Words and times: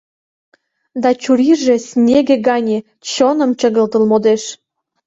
Да 1.01 1.09
чурийже 1.21 1.75
снеге 1.87 2.35
гане 2.47 2.77
чоным 3.09 3.51
чыгылтыл 3.59 4.03
модеш. 4.11 4.43